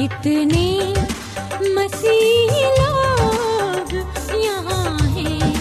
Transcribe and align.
کتنے 0.00 0.92
مسیح 1.74 2.52
لوگ 2.78 3.94
یہاں 4.34 4.96
ہیں 5.16 5.52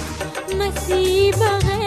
مسیح 0.53 1.31
بغیر 1.39 1.78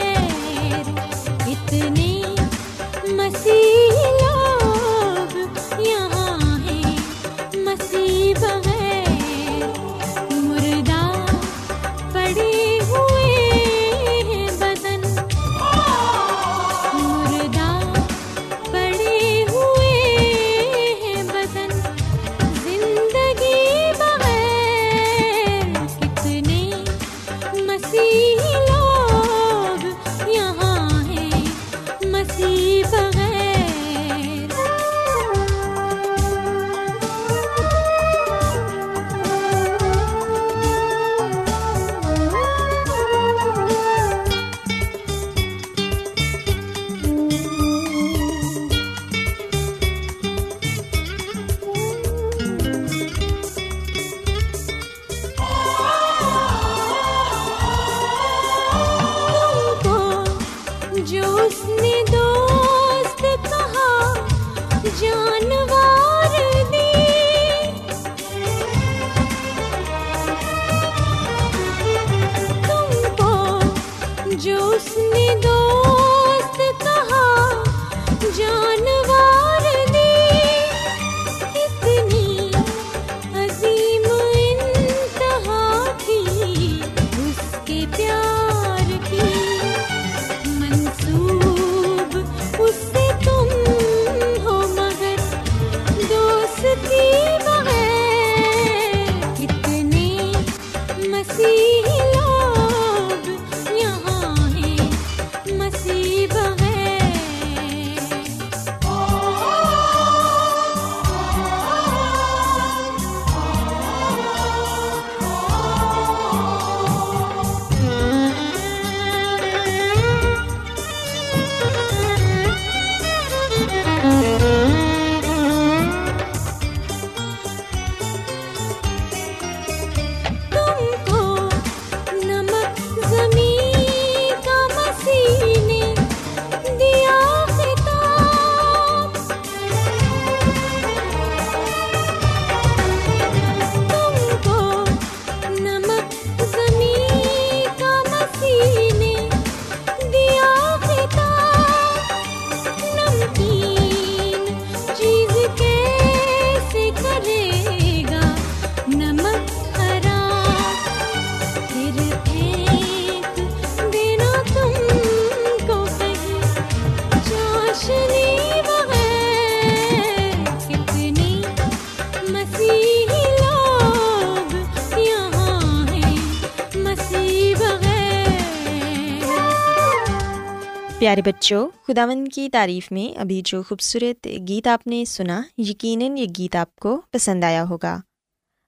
پیارے 181.02 181.22
بچوں 181.22 181.68
خداون 181.88 182.28
کی 182.28 182.48
تعریف 182.48 182.92
میں 182.92 183.18
ابھی 183.18 183.42
جو 183.44 183.62
خوبصورت 183.62 184.28
گیت 184.48 184.66
آپ 184.66 184.86
نے 184.86 185.04
سنا، 185.04 185.42
یقیناً 185.58 186.16
یہ 186.16 186.26
گیت 186.38 186.56
آپ 186.56 186.76
کو 186.76 187.00
پسند 187.10 187.44
آیا 187.44 187.64
ہوگا۔ 187.70 188.00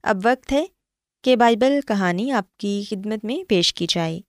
اب 0.03 0.19
وقت 0.25 0.53
ہے 0.53 0.67
کہ 1.25 1.37
بائبل 1.37 1.81
کہانی 1.87 2.31
آپ 2.31 2.57
کی 2.57 2.83
خدمت 2.91 3.25
میں 3.25 3.49
پیش 3.49 3.75
کی 3.75 3.87
جائے۔ 3.89 4.21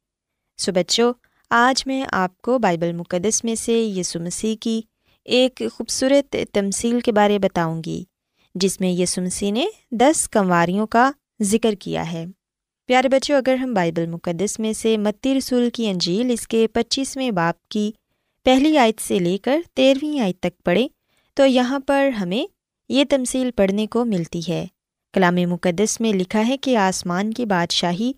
سو 0.57 0.71
بچوں، 0.71 1.13
آج 1.49 1.87
میں 1.87 2.05
آپ 2.11 2.41
کو 2.41 2.59
بائبل 2.59 2.93
مقدس 2.93 3.43
میں 3.43 3.55
سے 3.55 3.73
یسوع 3.73 4.21
مسیح 4.21 4.55
کی 4.59 4.81
ایک 5.25 5.61
خوبصورت 5.73 6.35
تمثیل 6.53 6.99
کے 6.99 7.11
بارے 7.11 7.39
بتاؤں 7.39 7.81
گی، 7.85 8.03
جس 8.55 8.81
میں 8.81 8.89
یسوع 8.89 9.23
مسیح 9.23 9.51
نے 9.51 9.65
دس 9.91 10.29
کنواریوں 10.29 10.87
کا 10.87 11.11
ذکر 11.41 11.73
کیا 11.73 12.11
ہے۔ 12.11 12.25
پیارے 12.85 13.09
بچوں، 13.09 13.37
اگر 13.37 13.55
ہم 13.55 13.73
بائبل 13.73 14.05
مقدس 14.05 14.59
میں 14.59 14.73
سے 14.73 14.97
متی 14.97 15.37
رسول 15.37 15.69
کی 15.69 15.89
انجیل 15.89 16.31
اس 16.31 16.47
کے 16.47 16.67
پچیسویں 16.67 17.31
باپ 17.31 17.67
کی 17.67 17.91
پہلی 18.43 18.77
آیت 18.77 19.01
سے 19.01 19.19
لے 19.19 19.37
کر 19.37 19.61
تیرہویں 19.73 20.19
آیت 20.19 20.39
تک 20.39 20.63
پڑھیں، 20.63 20.87
تو 21.33 21.45
یہاں 21.45 21.79
پر 21.87 22.09
ہمیں 22.09 22.45
یہ 22.89 23.03
تمصیل 23.09 23.51
پڑھنے 23.51 23.87
کو 23.87 24.05
ملتی 24.05 24.41
ہے۔ 24.49 24.65
کلام 25.13 25.35
مقدس 25.35 26.01
میں 26.01 26.13
لکھا 26.13 26.47
ہے 26.47 26.57
کہ 26.57 26.77
آسمان 26.77 27.33
کی 27.33 27.45
بادشاہی 27.45 28.11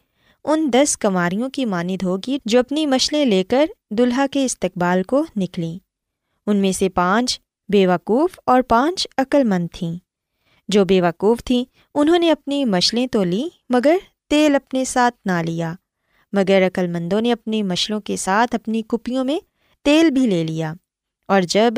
ان 0.43 0.69
دس 0.73 0.97
کماریوں 0.97 1.49
کی 1.49 1.65
مانند 1.65 2.03
ہوگی 2.03 2.37
جو 2.45 2.59
اپنی 2.59 2.85
مشلیں 2.85 3.25
لے 3.25 3.43
کر 3.43 3.65
دلہا 3.89 4.25
کے 4.31 4.45
استقبال 4.45 5.03
کو 5.03 5.25
نکلیں۔ 5.35 5.77
ان 6.47 6.57
میں 6.57 6.71
سے 6.71 6.89
پانچ 6.89 7.39
بے 7.69 7.87
وقوف 7.87 8.39
اور 8.45 8.61
پانچ 8.61 9.07
عقل 9.17 9.43
مند 9.43 9.67
تھیں۔ 9.73 9.95
جو 10.67 10.85
بے 10.85 11.01
وقوف 11.01 11.43
تھیں، 11.43 11.63
انہوں 11.95 12.19
نے 12.19 12.31
اپنی 12.31 12.65
مشلیں 12.65 13.07
تو 13.07 13.23
لیں، 13.23 13.55
مگر 13.69 13.97
تیل 14.27 14.55
اپنے 14.55 14.85
ساتھ 14.85 15.15
نہ 15.25 15.41
لیا، 15.45 15.73
مگر 16.33 16.67
عقل 16.67 16.87
مندوں 16.87 17.21
نے 17.21 17.31
اپنی 17.31 17.63
مشلوں 17.63 18.01
کے 18.01 18.15
ساتھ 18.15 18.55
اپنی 18.55 18.81
کپیوں 18.81 19.23
میں 19.23 19.39
تیل 19.83 20.09
بھی 20.09 20.27
لے 20.27 20.43
لیا۔ 20.43 20.73
اور 21.27 21.41
جب 21.41 21.73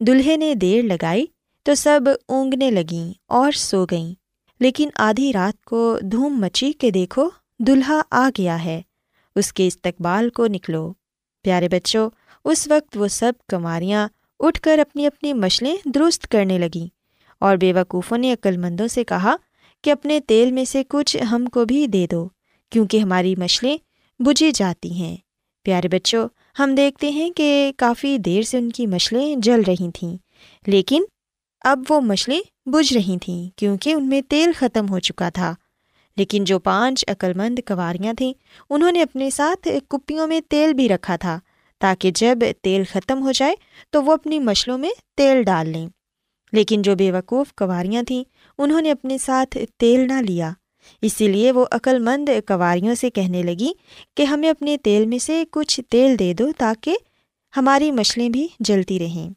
دلہے 0.00 0.36
نے 0.36 0.54
دیر 0.54 0.82
لگائی 0.82 1.26
تو 1.62 1.74
سب 1.74 2.00
اونگنے 2.28 2.70
لگیں 2.70 3.12
اور 3.26 3.52
سو 3.52 3.86
گئیں۔ 3.90 4.14
لیکن 4.60 4.88
آدھی 4.94 5.32
رات 5.32 5.64
کو 5.64 5.98
دھوم 6.02 6.40
مچی 6.40 6.72
کے 6.72 6.90
دیکھو، 6.90 7.28
دلہا 7.58 8.00
آ 8.10 8.30
گیا 8.38 8.64
ہے، 8.64 8.82
اس 9.36 9.52
کے 9.52 9.66
استقبال 9.66 10.30
کو 10.30 10.46
نکلو۔ 10.46 10.92
پیارے 11.42 11.68
بچوں، 11.68 12.10
اس 12.44 12.68
وقت 12.68 12.96
وہ 12.96 13.08
سب 13.08 13.32
کماریاں 13.48 14.08
اٹھ 14.40 14.60
کر 14.60 14.78
اپنی 14.78 15.06
اپنی 15.06 15.32
مشلیں 15.32 15.76
درست 15.84 16.28
کرنے 16.28 16.58
لگیں 16.58 16.86
اور 17.40 17.56
بے 17.56 17.72
وقوفوں 17.72 18.18
نے 18.18 18.32
عقل 18.32 18.56
مندوں 18.56 18.88
سے 18.88 19.04
کہا 19.04 19.36
کہ 19.84 19.90
اپنے 19.90 20.20
تیل 20.20 20.50
میں 20.50 20.64
سے 20.64 20.82
کچھ 20.88 21.16
ہم 21.30 21.46
کو 21.46 21.64
بھی 21.64 21.86
دے 21.86 22.06
دو، 22.10 22.28
کیونکہ 22.70 22.96
ہماری 22.96 23.34
مچھلیں 23.36 23.76
بجھی 24.18 24.52
جاتی 24.54 24.92
ہیں۔ 24.92 25.16
پیارے 25.62 25.88
بچوں، 25.88 26.28
ہم 26.58 26.74
دیکھتے 26.74 27.10
ہیں 27.10 27.30
کہ 27.30 27.72
کافی 27.76 28.18
دیر 28.18 28.42
سے 28.42 28.58
ان 28.58 28.72
کی 28.72 28.86
مچھلیں 28.86 29.36
جل 29.36 29.60
رہی 29.66 29.90
تھیں، 29.94 30.16
لیکن 30.66 31.02
اب 31.64 31.82
وہ 31.88 32.00
مچھلیں 32.00 32.68
بجھ 32.68 32.92
رہی 32.92 33.16
تھیں، 33.22 33.58
کیونکہ 33.58 33.94
ان 33.94 34.08
میں 34.08 34.22
تیل 34.28 34.52
ختم 34.52 34.88
ہو 34.88 34.98
چکا 34.98 35.28
تھا۔ 35.28 35.54
لیکن 36.16 36.44
جو 36.44 36.58
پانچ 36.58 37.04
عقلمند 37.08 37.58
کواریاں 37.68 38.14
تھیں، 38.14 38.32
انہوں 38.70 38.92
نے 38.92 39.02
اپنے 39.02 39.30
ساتھ 39.30 39.68
کپیوں 39.88 40.26
میں 40.26 40.40
تیل 40.48 40.74
بھی 40.74 40.88
رکھا 40.88 41.16
تھا، 41.16 41.38
تاکہ 41.80 42.10
جب 42.14 42.38
تیل 42.62 42.84
ختم 42.84 43.22
ہو 43.22 43.32
جائے 43.32 43.54
تو 43.90 44.04
وہ 44.04 44.12
اپنی 44.12 44.38
مچھلوں 44.38 44.78
میں 44.78 44.90
تیل 45.16 45.42
ڈال 45.42 45.68
لیں۔ 45.68 45.88
لیکن 46.54 46.82
جو 46.82 46.96
بے 46.96 47.12
وقوف 47.12 47.52
کواریاں 47.52 48.02
تھیں، 48.02 48.24
انہوں 48.58 48.80
نے 48.80 48.90
اپنے 48.90 49.18
ساتھ 49.18 49.58
تیل 49.78 50.00
نہ 50.06 50.22
لیا۔ 50.28 50.50
اسی 51.02 51.28
لیے 51.28 51.52
وہ 51.52 51.64
عقل 51.70 51.98
مند 51.98 52.28
کواریوں 52.48 52.94
سے 52.94 53.10
کہنے 53.10 53.42
لگی 53.42 53.72
کہ 54.16 54.22
ہمیں 54.22 54.50
اپنے 54.50 54.76
تیل 54.78 55.06
میں 55.06 55.18
سے 55.18 55.44
کچھ 55.50 55.80
تیل 55.88 56.18
دے 56.18 56.34
دو 56.34 56.48
تاکہ 56.58 56.96
ہماری 57.56 57.90
مچھلیں 57.90 58.28
بھی 58.28 58.48
جلتی 58.60 58.98
رہیں۔ 58.98 59.30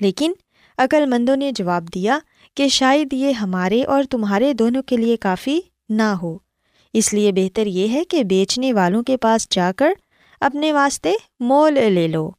لیکن 0.00 0.32
عقل 0.78 1.06
مندوں 1.06 1.36
نے 1.36 1.52
جواب 1.52 1.94
دیا 1.94 2.18
کہ 2.54 2.68
شاید 2.68 3.12
یہ 3.12 3.32
ہمارے 3.32 3.84
اور 3.84 4.04
تمہارے 4.10 4.52
دونوں 4.52 4.82
کے 4.82 4.96
لیے 4.96 5.16
کافی 5.16 5.60
نہ 5.88 6.14
ہو۔ 6.22 6.38
اس 6.92 7.14
لیے 7.14 7.32
بہتر 7.32 7.66
یہ 7.66 7.88
ہے 7.88 8.04
کہ 8.04 8.24
بیچنے 8.24 8.72
والوں 8.72 9.02
کے 9.02 9.16
پاس 9.16 9.48
جا 9.50 9.72
کر 9.76 9.92
اپنے 10.40 10.72
واسطے 10.72 11.12
مول 11.40 11.74
لے 11.74 12.08
لو۔ 12.08 12.30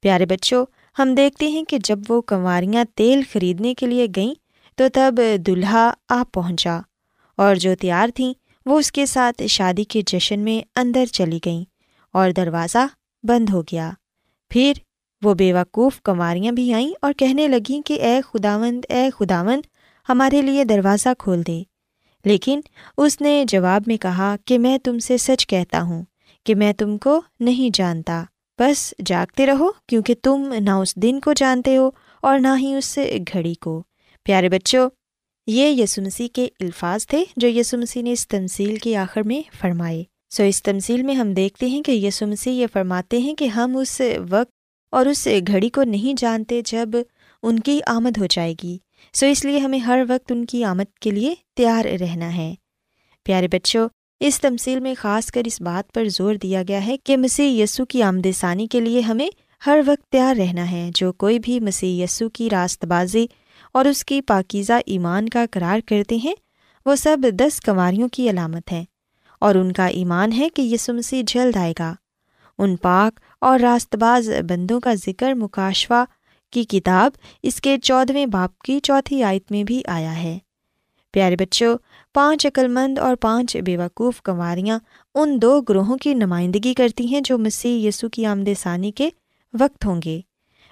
پیارے 0.00 0.26
بچوں 0.26 0.66
ہم 0.98 1.14
دیکھتے 1.14 1.48
ہیں 1.48 1.64
کہ 1.64 1.78
جب 1.84 1.98
وہ 2.08 2.20
کنواریاں 2.20 2.84
تیل 2.94 3.20
خریدنے 3.32 3.74
کے 3.74 3.86
لیے 3.86 4.06
گئیں 4.16 4.34
تو 4.76 4.84
تب 4.94 5.20
دلہا 5.46 5.92
آ 6.08 6.22
پہنچا 6.32 6.80
اور 7.36 7.54
جو 7.54 7.74
تیار 7.80 8.08
تھیں 8.14 8.34
وہ 8.66 8.78
اس 8.78 8.92
کے 8.92 9.06
ساتھ 9.06 9.46
شادی 9.46 9.84
کے 9.84 10.02
جشن 10.06 10.40
میں 10.40 10.68
اندر 10.76 11.06
چلی 11.06 11.38
گئیں 11.44 11.64
اور 12.12 12.30
دروازہ 12.30 12.86
بند 13.22 13.48
ہو 13.48 13.62
گیا۔ 13.62 13.90
پھر 14.50 14.72
وہ 15.22 15.34
بے 15.34 15.52
وقوف 15.52 16.02
کنواریاں 16.02 16.52
بھی 16.52 16.74
آئیں 16.74 16.92
اور 17.02 17.12
کہنے 17.12 17.48
لگیں 17.48 17.86
کہ 17.86 18.00
اے 18.00 18.20
خداوند 18.24 18.84
اے 18.88 19.10
خداوند، 19.18 19.60
ہمارے 20.08 20.42
لیے 20.42 20.64
دروازہ 20.64 21.08
کھول 21.18 21.42
دے۔ 21.46 21.62
لیکن 22.24 22.60
اس 22.96 23.20
نے 23.20 23.44
جواب 23.48 23.82
میں 23.86 23.96
کہا 23.96 24.36
کہ 24.44 24.58
میں 24.58 24.78
تم 24.78 24.98
سے 24.98 25.16
سچ 25.16 25.46
کہتا 25.46 25.82
ہوں 25.82 26.04
کہ 26.44 26.54
میں 26.54 26.72
تم 26.72 26.98
کو 26.98 27.22
نہیں 27.40 27.70
جانتا۔ 27.74 28.24
بس 28.60 28.94
جاگتے 29.06 29.46
رہو 29.46 29.70
کیونکہ 29.86 30.14
تم 30.22 30.54
نہ 30.60 30.70
اس 30.70 30.96
دن 30.96 31.20
کو 31.20 31.32
جانتے 31.32 31.76
ہو 31.76 31.90
اور 32.22 32.38
نہ 32.38 32.48
ہی 32.58 32.74
اس 32.74 32.98
گھڑی 33.32 33.54
کو۔ 33.54 33.82
پیارے 34.24 34.48
بچوں، 34.48 34.90
یہ 35.46 35.82
یسمسی 35.82 36.28
کے 36.28 36.48
الفاظ 36.60 37.06
تھے 37.06 37.24
جو 37.36 37.48
یسمسی 37.48 38.02
نے 38.02 38.12
اس 38.12 38.28
تمصیل 38.28 38.76
کے 38.76 38.96
آخر 38.96 39.22
میں 39.22 39.42
فرمائے۔ 39.60 40.04
سو 40.30 40.42
اس 40.42 40.62
تمصیل 40.62 41.02
میں 41.02 41.14
ہم 41.14 41.32
دیکھتے 41.32 41.66
ہیں 41.66 41.82
کہ 41.82 41.92
یسمسی 41.92 42.50
یہ 42.50 42.66
فرماتے 42.72 43.18
ہیں 43.18 43.34
کہ 43.34 43.44
ہم 43.44 43.76
اس 43.76 44.00
وقت 44.30 44.50
اور 44.90 45.06
اس 45.06 45.28
گھڑی 45.46 45.68
کو 45.68 45.82
نہیں 45.82 46.14
جانتے 46.18 46.60
جب 46.64 46.88
ان 47.42 47.60
کی 47.60 47.80
آمد 47.86 48.18
ہو 48.18 48.26
جائے 48.26 48.54
گی۔ 48.62 48.78
سو 49.12 49.26
اس 49.26 49.44
لیے 49.44 49.58
ہمیں 49.58 49.78
ہر 49.78 50.02
وقت 50.08 50.32
ان 50.32 50.44
کی 50.44 50.64
آمد 50.64 50.98
کے 51.00 51.10
لیے 51.10 51.34
تیار 51.56 51.84
رہنا 51.84 52.36
ہے۔ 52.36 52.54
پیارے 53.24 53.48
بچوں 53.48 53.88
اس 54.20 54.40
تمصیل 54.40 54.80
میں 54.80 54.94
خاص 54.98 55.30
کر 55.30 55.42
اس 55.46 55.60
بات 55.60 55.92
پر 55.92 56.08
زور 56.08 56.34
دیا 56.34 56.62
گیا 56.68 56.86
ہے 56.86 56.96
کہ 56.96 57.16
مسیح 57.16 57.62
یسو 57.62 57.84
کی 57.84 58.02
آمد 58.02 58.26
ثانی 58.36 58.66
کے 58.66 58.80
لیے 58.80 59.00
ہمیں 59.00 59.28
ہر 59.66 59.80
وقت 59.86 60.12
تیار 60.12 60.36
رہنا 60.36 60.70
ہے، 60.70 60.90
جو 60.94 61.12
کوئی 61.12 61.38
بھی 61.38 61.60
مسیح 61.60 62.04
یسو 62.04 62.28
کی 62.28 62.50
راست 62.50 62.84
بازی 62.84 63.26
اور 63.72 63.84
اس 63.84 64.04
کی 64.04 64.20
پاکیزہ 64.22 64.72
ایمان 64.86 65.28
کا 65.28 65.44
قرار 65.50 65.80
کرتے 65.86 66.16
ہیں، 66.16 66.34
وہ 66.86 66.96
سب 66.96 67.16
دس 67.22 67.60
کنواریوں 67.60 68.08
کی 68.08 68.30
علامت 68.30 68.72
ہے 68.72 68.84
اور 69.38 69.54
ان 69.54 69.72
کا 69.72 69.86
ایمان 69.86 70.32
ہے 70.32 70.48
کہ 70.48 70.62
یسو 70.62 70.92
مسیح 70.92 71.22
جلد 71.26 71.56
آئے 71.56 71.72
گا۔ 71.78 71.94
ان 72.58 72.76
پاک 72.76 73.20
اور 73.40 73.60
راست 73.60 73.96
باز 73.96 74.30
بندوں 74.48 74.80
کا 74.80 74.94
ذکر 74.94 75.34
مکاشوا 75.34 76.04
کی 76.50 76.64
کتاب 76.64 77.12
اس 77.42 77.60
کے 77.60 77.78
چودھویں 77.78 78.26
باپ 78.26 78.58
کی 78.58 78.80
چوتھی 78.80 79.22
آیت 79.22 79.52
میں 79.52 79.64
بھی 79.64 79.82
آیا 79.86 80.22
ہے۔ 80.22 80.38
پیارے 81.12 81.36
بچوں 81.36 81.78
پانچ 82.14 82.46
عقلمند 82.46 82.98
اور 82.98 83.16
پانچ 83.16 83.56
بیوقوف 83.56 84.22
کنواریاں 84.22 84.78
ان 85.14 85.42
دو 85.42 85.60
گروہوں 85.60 85.96
کی 85.96 86.14
نمائندگی 86.14 86.74
کرتی 86.74 87.06
ہیں 87.06 87.20
جو 87.20 87.38
مسیح 87.38 87.88
یسو 87.88 88.08
کی 88.08 88.26
آمد 88.26 88.48
ثانی 88.58 88.92
کے 88.92 89.10
وقت 89.60 89.86
ہوں 89.86 90.00
گے۔ 90.04 90.20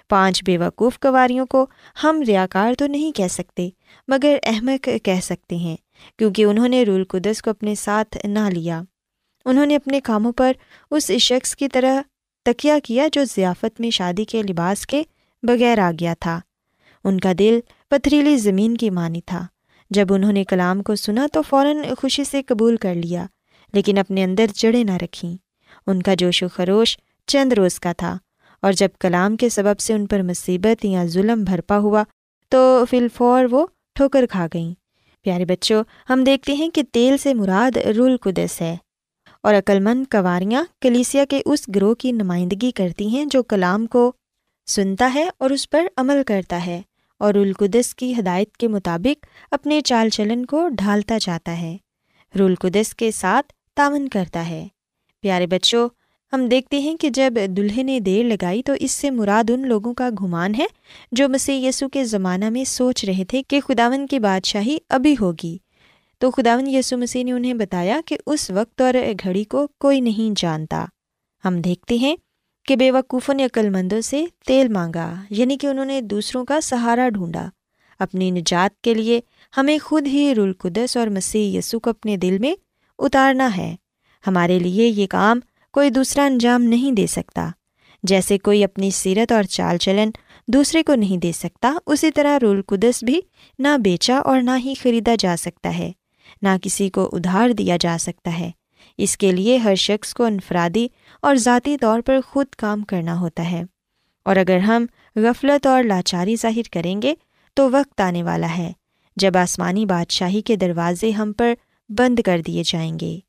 پانچ 0.09 0.43
بیوقوف 0.43 0.99
کنواریوں 0.99 1.45
کو 1.45 1.65
ہم 2.03 2.21
ریا 2.27 2.47
کار 2.47 2.73
تو 2.73 2.87
نہیں 2.87 3.11
کہہ 3.11 3.27
سکتے، 3.27 3.69
مگر 4.07 4.37
احمد 4.43 4.89
کہہ 5.03 5.19
سکتے 5.23 5.55
ہیں، 5.55 5.77
کیونکہ 6.17 6.43
انہوں 6.43 6.67
نے 6.67 6.83
رول 6.83 7.03
قدس 7.03 7.41
کو 7.41 7.49
اپنے 7.49 7.75
ساتھ 7.75 8.17
نہ 8.23 8.49
لیا۔ 8.53 8.81
انہوں 9.45 9.65
نے 9.65 9.75
اپنے 9.75 10.01
کاموں 10.01 10.31
پر 10.31 10.51
اس 10.91 11.11
شخص 11.11 11.55
کی 11.55 11.67
طرح 11.67 12.01
تکیہ 12.45 12.73
کیا 12.83 13.07
جو 13.11 13.23
ضیافت 13.23 13.81
میں 13.81 13.89
شادی 13.89 14.25
کے 14.25 14.43
لباس 14.43 14.87
کے 14.87 15.03
بغیر 15.43 15.79
آ 15.79 15.91
گیا 15.99 16.13
تھا۔ 16.19 16.39
ان 17.03 17.19
کا 17.19 17.31
دل 17.39 17.59
پتھریلی 17.89 18.37
زمین 18.37 18.77
کی 18.77 18.89
مانی 18.89 19.21
تھا۔ 19.25 19.47
جب 19.91 20.13
انہوں 20.13 20.31
نے 20.31 20.43
کلام 20.43 20.81
کو 20.83 20.95
سنا 20.95 21.27
تو 21.33 21.41
فوراً 21.41 21.77
خوشی 21.97 22.23
سے 22.23 22.41
قبول 22.43 22.75
کر 22.77 22.95
لیا، 22.95 23.25
لیکن 23.73 23.97
اپنے 23.97 24.23
اندر 24.23 24.45
جڑیں 24.55 24.83
نہ 24.83 24.97
رکھیں۔ 25.01 25.35
ان 25.87 26.01
کا 26.01 26.13
جوش 26.13 26.41
و 26.43 26.47
خروش 26.47 26.97
چند 27.27 27.53
روز 27.53 27.79
کا 27.79 27.91
تھا، 27.93 28.17
اور 28.63 28.73
جب 28.73 28.89
کلام 28.99 29.35
کے 29.37 29.49
سبب 29.49 29.79
سے 29.79 29.93
ان 29.93 30.05
پر 30.05 30.21
مصیبت 30.21 30.85
یا 30.85 31.05
ظلم 31.07 31.43
بھرپا 31.43 31.77
ہوا 31.77 32.03
تو 32.51 32.83
فی 32.89 32.97
الفور 32.97 33.45
وہ 33.51 33.65
ٹھوکر 33.95 34.25
کھا 34.25 34.47
گئیں۔ 34.53 34.73
پیارے 35.25 35.45
بچوں، 35.45 35.83
ہم 36.09 36.23
دیکھتے 36.23 36.53
ہیں 36.53 36.69
کہ 36.69 36.83
تیل 36.91 37.17
سے 37.17 37.33
مراد 37.33 37.77
رول 37.97 38.15
قدس 38.17 38.61
ہے، 38.61 38.75
اور 39.43 39.53
عقلمند 39.53 40.05
کواریاں 40.11 40.63
کلیسیا 40.81 41.25
کے 41.29 41.41
اس 41.45 41.67
گروہ 41.75 41.93
کی 41.93 42.11
نمائندگی 42.11 42.71
کرتی 42.71 43.07
ہیں 43.07 43.25
جو 43.25 43.43
کلام 43.43 43.85
کو 43.87 44.11
سنتا 44.67 45.11
ہے 45.13 45.27
اور 45.37 45.49
اس 45.49 45.69
پر 45.69 45.87
عمل 45.97 46.21
کرتا 46.27 46.65
ہے۔ 46.65 46.81
اور 47.19 47.33
القدس 47.33 47.95
کی 47.95 48.13
ہدایت 48.19 48.57
کے 48.57 48.67
مطابق 48.67 49.25
اپنے 49.51 49.81
چال 49.81 50.09
چلن 50.09 50.45
کو 50.45 50.67
ڈھالتا 50.67 51.17
جاتا 51.21 51.61
ہے۔ 51.61 51.77
رولقدس 52.39 52.95
کے 52.95 53.11
ساتھ 53.11 53.53
تعاون 53.75 54.07
کرتا 54.07 54.49
ہے۔ 54.49 54.67
پیارے 55.21 55.47
بچوں، 55.47 55.89
ہم 56.33 56.47
دیکھتے 56.47 56.79
ہیں 56.79 56.95
کہ 56.95 57.09
جب 57.09 57.33
دلہے 57.57 57.83
نے 57.83 57.99
دیر 57.99 58.23
لگائی 58.23 58.63
تو 58.63 58.73
اس 58.79 58.91
سے 58.91 59.09
مراد 59.09 59.49
ان 59.49 59.67
لوگوں 59.67 59.93
کا 59.93 60.09
گھمان 60.09 60.55
ہے 60.55 60.65
جو 61.11 61.29
مسیح 61.29 61.67
یسو 61.67 61.89
کے 61.89 62.03
زمانہ 62.03 62.49
میں 62.49 62.63
سوچ 62.63 63.05
رہے 63.05 63.25
تھے 63.25 63.43
کہ 63.43 63.59
خداون 63.61 64.07
کی 64.07 64.19
بادشاہی 64.19 64.77
ابھی 64.89 65.15
ہوگی۔ 65.21 65.57
تو 66.17 66.31
خداون 66.31 66.67
یسو 66.67 66.97
مسیح 66.97 67.23
نے 67.23 67.31
انہیں 67.31 67.53
بتایا 67.53 68.01
کہ 68.05 68.17
اس 68.25 68.51
وقت 68.51 68.81
اور 68.81 68.93
گھڑی 69.23 69.43
کو 69.43 69.67
کوئی 69.79 70.01
نہیں 70.01 70.39
جانتا۔ 70.39 70.85
ہم 71.45 71.61
دیکھتے 71.61 71.95
ہیں 71.95 72.15
کہ 72.69 72.75
بے 72.75 72.91
وقوفوں 72.91 73.35
نے 73.35 73.45
عقل 73.45 73.69
مندوں 73.69 74.01
سے 74.01 74.25
تیل 74.45 74.67
مانگا 74.67 75.15
یعنی 75.29 75.57
کہ 75.57 75.67
انہوں 75.67 75.85
نے 75.85 76.01
دوسروں 76.01 76.45
کا 76.45 76.61
سہارا 76.61 77.09
ڈھونڈا۔ 77.09 77.49
اپنی 77.99 78.31
نجات 78.31 78.81
کے 78.81 78.93
لیے 78.93 79.21
ہمیں 79.57 79.77
خود 79.83 80.07
ہی 80.07 80.35
رلقدس 80.35 80.97
اور 80.97 81.07
مسیح 81.07 81.57
یسو 81.57 81.79
کو 81.79 81.89
اپنے 81.89 82.17
دل 82.17 82.37
میں 82.37 82.53
اتارنا 82.99 83.57
ہے۔ 83.57 83.75
ہمارے 84.27 84.59
لیے 84.59 84.87
یہ 84.87 85.07
کام 85.07 85.39
کوئی 85.73 85.89
دوسرا 85.89 86.25
انجام 86.25 86.63
نہیں 86.63 86.91
دے 86.91 87.07
سکتا۔ 87.07 87.49
جیسے 88.03 88.37
کوئی 88.37 88.63
اپنی 88.63 88.91
سیرت 88.91 89.31
اور 89.31 89.43
چال 89.43 89.77
چلن 89.77 90.09
دوسرے 90.47 90.83
کو 90.83 90.95
نہیں 90.95 91.17
دے 91.17 91.31
سکتا، 91.31 91.73
اسی 91.85 92.11
طرح 92.11 92.39
رول 92.41 92.61
قدس 92.67 93.03
بھی 93.03 93.21
نہ 93.59 93.77
بیچا 93.83 94.17
اور 94.17 94.41
نہ 94.41 94.57
ہی 94.57 94.73
خریدا 94.83 95.15
جا 95.19 95.35
سکتا 95.39 95.77
ہے، 95.77 95.91
نہ 96.41 96.49
کسی 96.61 96.89
کو 96.89 97.09
ادھار 97.13 97.49
دیا 97.49 97.77
جا 97.79 97.97
سکتا 97.99 98.39
ہے۔ 98.39 98.51
اس 98.99 99.17
کے 99.17 99.31
لیے 99.31 99.57
ہر 99.57 99.75
شخص 99.75 100.13
کو 100.13 100.23
انفرادی 100.23 100.87
اور 101.21 101.35
ذاتی 101.35 101.77
طور 101.77 102.01
پر 102.01 102.19
خود 102.25 102.45
کام 102.57 102.83
کرنا 102.83 103.19
ہوتا 103.19 103.51
ہے۔ 103.51 103.63
اور 104.25 104.35
اگر 104.35 104.57
ہم 104.57 104.85
غفلت 105.15 105.67
اور 105.67 105.83
لاچاری 105.83 106.35
ظاہر 106.35 106.61
کریں 106.71 107.01
گے، 107.01 107.13
تو 107.53 107.69
وقت 107.71 108.01
آنے 108.01 108.23
والا 108.23 108.57
ہے 108.57 108.71
جب 109.15 109.37
آسمانی 109.37 109.85
بادشاہی 109.85 110.41
کے 110.41 110.55
دروازے 110.55 111.11
ہم 111.11 111.33
پر 111.33 111.53
بند 111.89 112.19
کر 112.19 112.41
دیے 112.47 112.63
جائیں 112.65 112.99
گے۔ 113.01 113.19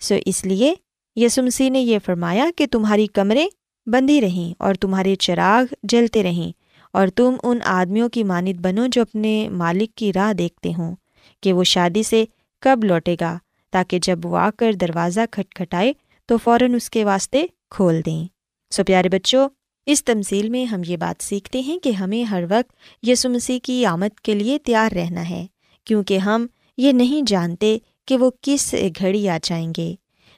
سو 0.00 0.14
اس 0.26 0.44
لیے 0.44 0.74
یسمسی 1.16 1.68
نے 1.68 1.80
یہ 1.80 1.98
فرمایا 2.06 2.46
کہ 2.56 2.66
تمہاری 2.66 3.06
کمریں 3.06 3.48
بندی 3.86 4.20
رہیں 4.20 4.54
اور 4.58 4.74
تمہارے 4.74 5.14
چراغ 5.14 5.74
جلتے 5.82 6.22
رہیں 6.22 6.52
اور 6.92 7.08
تم 7.08 7.34
ان 7.42 7.58
آدمیوں 7.64 8.08
کی 8.08 8.24
مانت 8.24 8.56
بنو 8.60 8.86
جو 8.86 9.02
اپنے 9.02 9.48
مالک 9.48 9.94
کی 9.94 10.12
راہ 10.12 10.32
دیکھتے 10.32 10.72
ہوں 10.78 10.96
کہ 11.42 11.52
وہ 11.52 11.64
شادی 11.64 12.02
سے 12.02 12.24
کب 12.60 12.84
لوٹے 12.84 13.16
گا۔ 13.20 13.38
تاکہ 13.72 13.98
جب 13.98 14.26
وہ 14.26 14.36
آ 14.36 14.48
کر 14.50 14.72
دروازہ 14.72 15.20
کھٹکھٹائے 15.30 15.92
تو 16.28 16.36
فوراً 16.38 16.74
اس 16.74 16.90
کے 16.90 17.04
واسطے 17.04 17.46
کھول 17.70 18.00
دیں۔ 18.06 18.24
سو 18.72 18.84
پیارے 18.84 19.08
بچوں، 19.08 19.48
اس 19.86 20.04
تمثیل 20.04 20.48
میں 20.48 20.64
ہم 20.64 20.80
یہ 20.86 20.96
بات 20.96 21.22
سیکھتے 21.22 21.60
ہیں 21.60 21.78
کہ 21.78 21.90
ہمیں 21.90 22.22
ہر 22.24 22.44
وقت 22.50 23.06
یسو 23.06 23.28
مسیح 23.28 23.58
کی 23.62 23.84
آمد 23.86 24.20
کے 24.20 24.34
لیے 24.34 24.58
تیار 24.58 24.92
رہنا 24.92 25.28
ہے، 25.28 25.46
کیونکہ 25.86 26.18
ہم 26.18 26.46
یہ 26.78 26.92
نہیں 26.92 27.22
جانتے 27.26 27.76
کہ 28.06 28.16
وہ 28.16 28.30
کس 28.40 28.74
گھڑی 28.98 29.28
آ 29.28 29.38
جائیں 29.42 29.72
گے۔ 29.76 29.94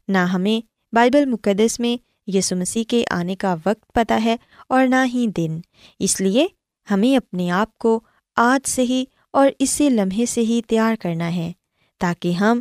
نہ 0.09 0.19
ہمیں 0.19 0.61
بائبل 0.93 1.27
مقدس 1.27 1.81
میں 1.81 1.97
یسو 2.31 2.57
مسیح 2.57 2.85
کے 2.89 3.05
آنے 3.11 3.35
کا 3.37 3.55
وقت 3.67 3.93
پتہ 3.93 4.15
ہے 4.25 4.37
اور 4.69 4.87
نہ 4.87 5.05
ہی 5.15 5.27
دن۔ 5.37 5.59
اس 5.99 6.21
لیے 6.21 6.47
ہمیں 6.89 7.17
اپنے 7.17 7.51
آپ 7.51 7.77
کو 7.79 8.01
آج 8.37 8.69
سے 8.69 8.83
ہی 8.83 9.05
اور 9.31 9.49
اسی 9.59 9.89
لمحے 9.89 10.27
سے 10.27 10.41
ہی 10.41 10.61
تیار 10.67 10.95
کرنا 11.01 11.35
ہے، 11.35 11.53
تاکہ 12.01 12.33
ہم 12.33 12.61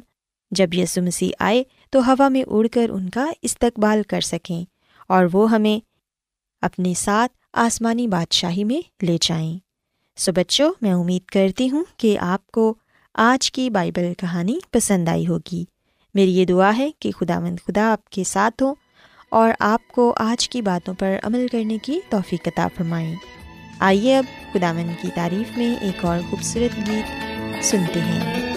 جب 0.52 0.74
یسو 0.74 1.02
مسیح 1.02 1.30
آئے 1.40 1.64
تو 1.92 2.12
ہوا 2.12 2.28
میں 2.28 2.44
اڑ 2.48 2.68
کر 2.68 2.90
ان 2.90 3.10
کا 3.10 3.32
استقبال 3.42 4.02
کر 4.08 4.22
سکیں 4.22 4.66
اور 5.08 5.26
وہ 5.34 5.52
ہمیں 5.52 5.86
اپنے 6.62 6.94
ساتھ 6.94 7.32
آسمانی 7.54 8.08
بادشاہی 8.08 8.64
میں 8.64 9.06
لے 9.06 9.18
جائیں۔ 9.22 9.58
سو 10.18 10.32
بچوں، 10.32 10.74
میں 10.82 10.94
امید 10.94 11.26
کرتی 11.26 11.70
ہوں 11.70 11.84
کہ 11.98 12.20
آپ 12.20 12.48
کو 12.48 12.74
آج 13.14 13.52
کی 13.52 13.70
بائبل 13.70 14.14
کہانی 14.18 14.60
پسند 14.72 15.08
آئی 15.08 15.28
ہوگی۔ 15.28 15.66
میری 16.14 16.38
یہ 16.38 16.46
دعا 16.46 16.78
ہے 16.78 16.90
کہ 17.00 17.12
خدا 17.12 17.40
مند 17.40 17.60
خدا 17.68 17.92
آپ 17.92 18.10
کے 18.10 18.24
ساتھ 18.24 18.64
ہوں 18.64 18.76
اور 19.32 19.52
آپ 19.60 19.88
کو 19.88 20.14
آج 20.18 20.50
کی 20.50 20.62
باتوں 20.62 20.94
پر 20.94 21.18
عمل 21.24 21.48
کرنے 21.52 21.78
کی 21.78 22.00
توفیق 22.10 22.48
عطا 22.48 22.68
فرمائیں۔ 22.76 23.16
آئیے 23.80 24.18
اب 24.18 24.24
خدا 24.54 24.74
مند 24.74 25.02
کی 25.02 25.08
تعریف 25.16 25.58
میں 25.58 25.76
ایک 25.82 26.06
اور 26.06 26.20
خوبصورت 26.30 26.90
گیت 26.90 27.06
سنتے 27.66 28.00
ہیں۔ 28.00 28.57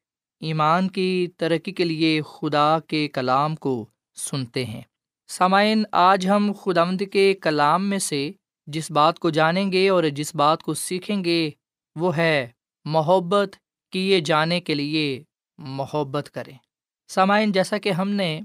ایمان 0.41 0.89
کی 0.89 1.27
ترقی 1.37 1.71
کے 1.71 1.83
لیے 1.83 2.21
خدا 2.21 2.79
کے 2.79 3.07
کلام 3.07 3.55
کو 3.55 3.85
سنتے 4.15 4.65
ہیں۔ 4.65 4.81
سامعین، 5.27 5.83
آج 5.91 6.27
ہم 6.27 6.51
خدامد 6.61 7.03
کے 7.11 7.33
کلام 7.33 7.89
میں 7.89 7.99
سے 7.99 8.31
جس 8.67 8.91
بات 8.91 9.19
کو 9.19 9.29
جانیں 9.29 9.71
گے 9.71 9.89
اور 9.89 10.03
جس 10.03 10.35
بات 10.35 10.63
کو 10.63 10.73
سیکھیں 10.73 11.23
گے، 11.23 11.49
وہ 11.95 12.17
ہے 12.17 12.47
محبت 12.85 13.55
کیے 13.91 14.19
جانے 14.19 14.61
کے 14.61 14.75
لیے 14.75 15.23
محبت 15.57 16.29
کریں۔ 16.29 16.57
سامعین، 17.07 17.51
جیسا 17.51 17.77
کہ 17.77 17.91
ہم 17.91 18.09
نے 18.09 18.41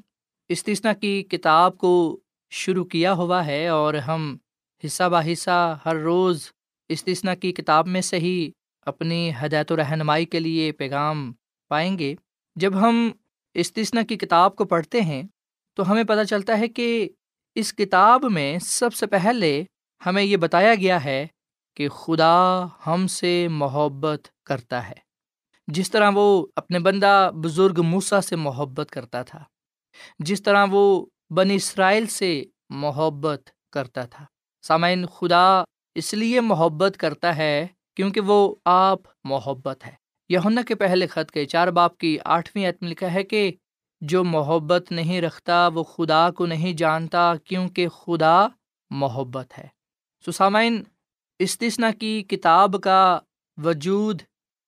استثنا 0.49 0.93
کی 0.93 1.23
کتاب 1.23 1.79
کو 1.79 2.21
شروع 2.51 2.85
کیا 2.85 3.13
ہوا 3.13 3.47
ہے 3.47 3.69
اور 3.69 3.95
ہم 3.95 4.37
حصہ 4.85 5.05
بہ 5.05 5.33
حصہ 5.33 5.79
ہر 5.85 5.97
روز 5.97 6.51
استثنا 6.89 7.35
کی 7.35 7.53
کتاب 7.53 7.87
میں 7.87 8.01
سے 8.01 8.19
ہی 8.19 8.51
اپنی 8.87 9.31
ہدایت 9.43 9.73
و 9.73 9.77
رہنمائی 9.77 10.25
کے 10.25 10.41
لیے 10.41 10.73
پیغام 10.73 11.33
پائیں 11.69 11.99
گے۔ 11.99 12.15
جب 12.57 12.81
ہم 12.81 13.11
استثنا 13.55 14.03
کی 14.03 14.17
کتاب 14.17 14.57
کو 14.57 14.65
پڑھتے 14.65 15.01
ہیں، 15.01 15.23
تو 15.75 15.91
ہمیں 15.91 16.05
پتہ 16.05 16.25
چلتا 16.25 16.59
ہے 16.59 16.69
کہ 16.69 17.09
اس 17.55 17.73
کتاب 17.73 18.25
میں 18.31 18.59
سب 18.59 18.95
سے 18.95 19.07
پہلے 19.07 19.65
ہمیں 20.07 20.23
یہ 20.23 20.37
بتایا 20.37 20.75
گیا 20.75 21.05
ہے 21.05 21.27
کہ 21.75 21.89
خدا 21.89 22.67
ہم 22.87 23.07
سے 23.07 23.49
محبت 23.49 24.29
کرتا 24.45 24.89
ہے۔ 24.89 25.07
جس 25.69 25.91
طرح 25.91 26.11
وہ 26.15 26.47
اپنے 26.57 26.79
بندہ 26.79 27.31
بزرگ 27.35 27.83
موسا 27.83 28.21
سے 28.21 28.37
محبت 28.37 28.91
کرتا 28.91 29.23
تھا، 29.23 29.45
جس 30.19 30.43
طرح 30.43 30.67
وہ 30.71 31.07
بن 31.31 31.51
اسرائیل 31.51 32.07
سے 32.07 32.45
محبت 32.69 33.51
کرتا 33.73 34.05
تھا۔ 34.05 34.25
سامعین، 34.63 35.07
خدا 35.07 35.63
اس 35.95 36.15
لیے 36.15 36.41
محبت 36.41 36.97
کرتا 36.97 37.37
ہے 37.37 37.67
کیونکہ 37.95 38.21
وہ 38.21 38.55
آپ 38.65 38.99
محبت 39.25 39.87
ہے۔ 39.87 40.06
یونا 40.29 40.63
کے 40.63 40.75
پہلے 40.75 41.07
خط 41.07 41.31
کے 41.31 41.45
چار 41.45 41.69
باپ 41.69 41.99
کی 41.99 42.19
آٹھویں 42.25 42.69
عتم 42.69 42.87
لکھا 42.87 43.13
ہے 43.13 43.23
کہ 43.23 43.53
جو 44.01 44.25
محبت 44.25 44.93
نہیں 44.93 45.21
رکھتا 45.21 45.69
وہ 45.69 45.83
خدا 45.83 46.31
کو 46.31 46.47
نہیں 46.47 46.73
جانتا 46.73 47.35
کیونکہ 47.45 47.89
خدا 47.89 48.47
محبت 48.91 49.59
ہے۔ 49.59 49.67
سسامین 50.27 50.83
استثنا 51.39 51.91
کی 51.91 52.23
کتاب 52.23 52.77
کا 52.83 53.19
وجود 53.57 54.23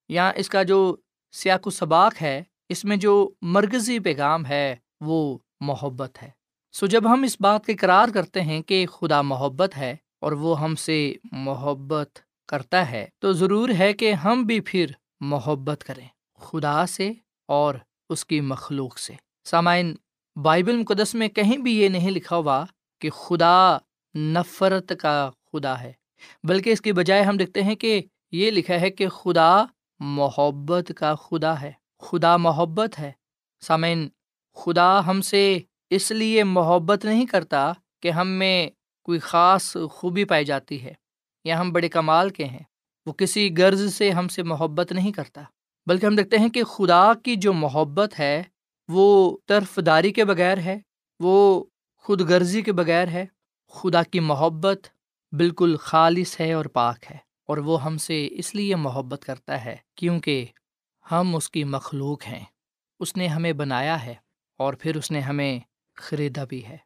یا 0.09 0.33
اس 0.37 0.49
کا 0.49 0.63
جو 0.63 0.97
سیاق 1.33 1.67
و 1.67 1.71
سباق 1.71 2.23
ہے، 2.23 2.43
اس 2.69 2.85
میں 2.85 2.97
جو 2.97 3.31
مرکزی 3.43 3.99
پیغام 3.99 4.47
ہے 4.47 4.77
وہ 5.01 5.39
محبت 5.61 6.23
ہے۔ 6.23 6.31
سو 6.73 6.87
جب 6.87 7.13
ہم 7.13 7.23
اس 7.23 7.37
بات 7.41 7.67
کے 7.67 7.77
قرار 7.77 8.09
کرتے 8.15 8.41
ہیں 8.41 8.63
کہ 8.63 8.87
خدا 8.87 9.23
محبت 9.23 9.77
ہے 9.77 9.97
اور 10.21 10.33
وہ 10.33 10.61
ہم 10.61 10.75
سے 10.75 11.15
محبت 11.33 12.19
کرتا 12.49 12.91
ہے، 12.91 13.07
تو 13.19 13.33
ضرور 13.33 13.69
ہے 13.79 13.93
کہ 13.93 14.13
ہم 14.13 14.43
بھی 14.43 14.61
پھر 14.61 14.87
محبت 15.21 15.85
کریں، 15.87 16.07
خدا 16.39 16.87
سے 16.87 17.13
اور 17.49 17.75
اس 18.11 18.25
کی 18.25 18.41
مخلوق 18.41 18.99
سے۔ 18.99 19.15
سامعین، 19.45 19.95
بائبل 20.37 20.77
مقدس 20.77 21.15
میں 21.15 21.29
کہیں 21.29 21.57
بھی 21.57 21.79
یہ 21.81 21.89
نہیں 21.89 22.11
لکھا 22.11 22.37
ہوا 22.37 22.65
کہ 23.01 23.11
خدا 23.11 23.79
نفرت 24.15 24.93
کا 25.01 25.31
خدا 25.53 25.81
ہے، 25.81 25.93
بلکہ 26.45 26.71
اس 26.71 26.81
کی 26.81 26.93
بجائے 26.93 27.23
ہم 27.23 27.37
دیکھتے 27.37 27.63
ہیں 27.63 27.75
کہ 27.75 28.01
یہ 28.33 28.51
لکھا 28.51 28.81
ہے 28.81 28.91
کہ 28.91 29.09
خدا 29.09 29.65
محبت 30.01 30.93
کا 30.97 31.15
خدا 31.15 31.61
ہے۔ 31.61 31.73
خدا 32.01 32.37
محبت 32.37 32.99
ہے۔ 32.99 33.13
سامعین، 33.63 34.09
خدا 34.57 35.07
ہم 35.07 35.21
سے 35.21 35.59
اس 35.91 36.11
لیے 36.11 36.45
محبت 36.45 37.05
نہیں 37.05 37.27
کرتا 37.27 37.73
کہ 38.03 38.11
ہم 38.11 38.29
میں 38.29 38.71
کوئی 39.03 39.19
خاص 39.19 39.77
خوبی 39.93 40.25
پائی 40.25 40.45
جاتی 40.45 40.83
ہے، 40.85 40.93
یا 41.45 41.61
ہم 41.61 41.73
بڑے 41.73 41.89
کمال 41.89 42.31
کے 42.31 42.45
ہیں۔ 42.45 42.63
وہ 43.09 43.13
کسی 43.13 43.49
غرض 43.59 43.95
سے 43.95 44.11
ہم 44.11 44.29
سے 44.29 44.43
محبت 44.43 44.93
نہیں 44.93 45.13
کرتا۔ 45.13 45.43
بلکہ 45.87 46.07
ہم 46.07 46.17
دیکھتے 46.17 46.39
ہیں 46.39 46.49
کہ 46.49 46.63
خدا 46.65 47.13
کی 47.15 47.37
جو 47.37 47.53
محبت 47.53 48.19
ہے، 48.21 48.43
وہ 48.89 49.37
طرف 49.47 49.79
داری 49.87 50.13
کے 50.13 50.25
بغیر 50.25 50.59
ہے، 50.59 50.79
وہ 51.21 51.65
خود 52.05 52.21
غرضی 52.21 52.63
کے 52.63 52.73
بغیر 52.73 53.09
ہے۔ 53.09 53.25
خدا 53.73 54.03
کی 54.03 54.21
محبت 54.21 54.87
بالکل 55.33 55.77
خالص 55.77 56.41
ہے 56.41 56.53
اور 56.53 56.65
پاک 56.65 57.11
ہے، 57.11 57.17
اور 57.49 57.59
وہ 57.59 57.83
ہم 57.85 57.97
سے 57.99 58.29
اس 58.33 58.55
لیے 58.55 58.77
محبت 58.77 59.25
کرتا 59.25 59.65
ہے 59.65 59.77
کیونکہ 59.95 60.47
ہم 61.07 61.35
اس 61.37 61.51
کی 61.51 61.65
مخلوق 61.65 62.27
ہیں۔ 62.27 62.45
اس 63.01 63.17
نے 63.17 63.27
ہمیں 63.27 63.53
بنایا 63.53 64.05
ہے 64.05 64.15
اور 64.61 64.75
پھر 64.75 64.97
اس 64.97 65.11
نے 65.11 65.21
ہمیں 65.21 65.59
خریدا 65.97 66.45
بھی 66.45 66.65
ہے۔ 66.67 66.77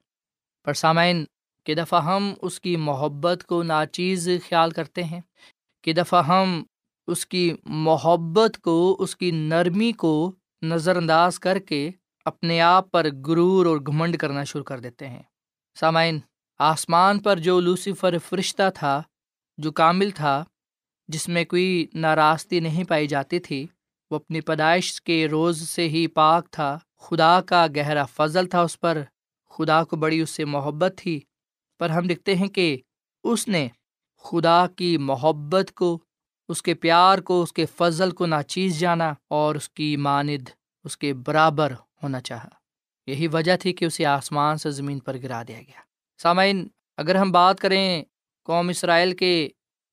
پر 0.67 0.75
سامعین، 0.75 1.25
کہ 1.67 1.75
دفعہ 1.75 2.03
ہم 2.03 2.33
اس 2.43 2.61
کی 2.61 2.77
محبت 2.77 3.45
کو 3.47 3.63
ناچیز 3.63 4.29
خیال 4.49 4.71
کرتے 4.71 5.05
ہیں 5.05 5.21
کہ 5.83 5.93
دفعہ 5.93 6.27
ہم 6.27 6.63
اس 7.07 7.27
کی 7.27 7.53
محبت 7.65 8.59
کو، 8.59 8.97
اس 8.99 9.17
کی 9.17 9.31
نرمی 9.31 9.93
کو 9.93 10.33
نظر 10.63 10.97
انداز 10.97 11.41
کر 11.41 11.59
کے 11.59 11.91
اپنے 12.25 12.61
آپ 12.61 12.91
پر 12.91 13.07
غرور 13.27 13.67
اور 13.67 13.77
گھمنڈ 13.77 14.17
کرنا 14.17 14.45
شروع 14.45 14.65
کر 14.65 14.81
دیتے 14.81 15.09
ہیں۔ 15.09 15.23
سامعین، 15.81 16.19
آسمان 16.59 17.19
پر 17.19 17.39
جو 17.39 17.61
لوسیفر 17.61 18.19
فرشتہ 18.29 18.63
تھا، 18.75 19.03
جو 19.59 19.73
کامل 19.73 20.11
تھا، 20.11 20.45
جس 21.09 21.29
میں 21.29 21.45
کوئی 21.45 21.87
ناراستی 21.95 22.61
نہیں 22.61 22.85
پائی 22.85 23.07
جاتی 23.07 23.39
تھی، 23.39 23.67
وہ 24.11 24.17
اپنی 24.17 24.41
پیدائش 24.41 25.03
کے 25.03 25.29
روز 25.29 25.69
سے 25.69 25.89
ہی 25.89 26.07
پاک 26.07 26.51
تھا۔ 26.51 26.79
خدا 26.99 27.41
کا 27.41 27.67
گہرا 27.77 28.05
فضل 28.05 28.47
تھا 28.47 28.61
اس 28.61 28.81
پر۔ 28.81 29.03
خدا 29.51 29.85
کو 29.85 29.97
بڑی 29.97 30.21
اس 30.21 30.31
سے 30.31 30.45
محبت 30.45 30.93
تھی۔ 30.97 31.21
پر 31.79 31.91
ہم 31.91 32.07
دیکھتے 32.07 32.35
ہیں 32.35 32.49
کہ 32.49 32.77
اس 33.25 33.49
نے 33.49 33.69
خدا 34.23 34.67
کی 34.77 34.97
محبت 34.97 35.73
کو، 35.75 35.99
اس 36.49 36.63
کے 36.63 36.75
پیار 36.75 37.19
کو، 37.19 37.43
اس 37.43 37.53
کے 37.53 37.67
فضل 37.67 38.11
کو 38.11 38.27
ناچیز 38.27 38.81
جانا 38.81 39.15
اور 39.29 39.55
اس 39.55 39.69
کی 39.69 39.97
ماند 39.97 40.49
اس 40.85 40.97
کے 40.97 41.15
برابر 41.15 41.73
ہونا 42.03 42.21
چاہا۔ 42.21 42.49
یہی 43.07 43.27
وجہ 43.27 43.57
تھی 43.57 43.73
کہ 43.73 43.85
اسے 43.85 44.07
آسمان 44.07 44.57
سے 44.57 44.71
زمین 44.71 44.99
پر 44.99 45.17
گرا 45.23 45.43
دیا 45.49 45.59
گیا۔ 45.59 45.81
سامعین، 46.23 46.69
اگر 46.97 47.15
ہم 47.15 47.33
بات 47.33 47.61
کریں 47.61 48.05
قوم 48.45 48.69
اسرائیل 48.69 49.17
کے 49.17 49.49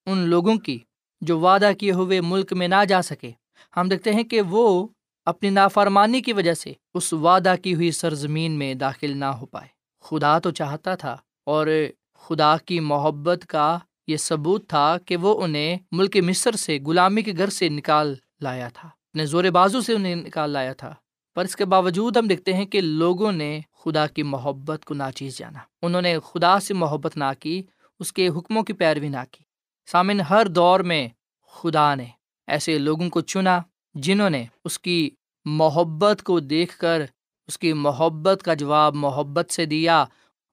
ان 0.06 0.18
لوگوں 0.18 0.56
کی 0.56 0.80
جو 1.22 1.39
وعدہ 1.39 1.72
کیے 1.80 1.92
ہوئے 1.92 2.22
ملک 2.22 2.54
میں 2.54 2.68
نہ 2.68 2.86
جا 2.89 3.02
سکے، 3.02 3.32
ہم 3.78 3.89
دیکھتے 3.89 4.13
ہیں 4.13 4.24
کہ 4.24 4.42
وہ 4.42 4.88
اپنی 5.26 5.50
نافرمانی 5.50 6.22
کی 6.22 6.34
وجہ 6.34 6.54
سے 6.54 6.74
اس 6.94 7.13
وعدہ 7.13 7.56
کی 7.63 7.74
ہوئی 7.74 7.92
سرزمین 7.92 8.52
میں 8.52 8.74
داخل 8.74 9.18
نہ 9.18 9.26
ہو 9.26 9.46
پائے۔ 9.46 9.68
خدا 10.02 10.39
تو 10.39 10.52
چاہتا 10.52 10.96
تھا 10.96 11.18
اور 11.44 11.68
خدا 12.13 12.56
کی 12.58 12.80
محبت 12.80 13.46
کا 13.48 13.80
یہ 14.10 14.17
ثبوت 14.17 14.69
تھا 14.69 14.98
کہ 15.06 15.17
وہ 15.17 15.43
انہیں 15.43 15.78
ملک 15.91 16.17
مصر 16.17 16.52
سے 16.52 16.80
غلامی 16.86 17.22
کے 17.22 17.34
گھر 17.38 17.50
سے 17.50 17.69
نکال 17.69 18.15
لایا 18.41 18.69
تھا۔ 18.69 18.88
اپنے 18.88 19.26
زور 19.26 19.43
بازو 19.43 19.82
سے 19.82 19.93
انہیں 19.93 20.15
نکال 20.15 20.50
لایا 20.50 20.74
تھا۔ 20.74 20.93
پر 21.36 21.45
اس 21.45 21.56
کے 21.56 21.65
باوجود 21.65 22.17
ہم 22.17 22.28
دیکھتے 22.28 22.54
ہیں 22.54 22.65
کہ 22.65 22.82
لوگوں 22.82 23.32
نے 23.32 23.60
خدا 23.84 24.08
کی 24.08 24.24
محبت 24.24 24.86
کو 24.86 24.93
ناچیز 24.93 25.38
جانا۔ 25.38 25.60
انہوں 25.82 26.02
نے 26.02 26.17
خدا 26.26 26.60
سے 26.60 26.74
محبت 26.74 27.17
نہ 27.17 27.24
کی، 27.39 27.63
اس 28.00 28.13
کے 28.13 28.28
حکموں 28.28 28.63
کی 28.63 28.74
پیروی 28.74 29.10
نہ 29.10 29.24
کی۔ 29.32 29.43
سامن 29.91 30.22
ہر 30.22 30.48
دور 30.48 30.80
میں 30.80 31.08
خدا 31.48 31.95
نے 31.95 32.06
ایسے 32.48 32.78
لوگوں 32.78 33.10
کو 33.10 33.22
چنا 33.22 33.60
جنہوں 33.93 34.30
نے 34.30 34.45
اس 34.65 34.80
کی 34.80 35.10
محبت 35.45 36.24
کو 36.24 36.39
دیکھ 36.39 36.78
کر 36.78 37.06
اس 37.48 37.58
کی 37.58 37.74
محبت 37.74 38.43
کا 38.43 38.54
جواب 38.54 38.95
محبت 38.95 39.52
سے 39.52 39.65
دیا 39.65 40.06